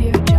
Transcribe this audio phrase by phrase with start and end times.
[0.00, 0.29] Audio.